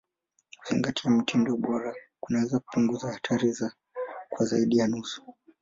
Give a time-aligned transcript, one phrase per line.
[0.59, 3.55] Kuzingatia mtindo bora kunaweza kupunguza hatari
[4.29, 5.35] kwa zaidi ya nusu.